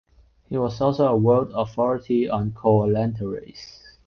[0.49, 3.83] He was also a world authority on coelenterates.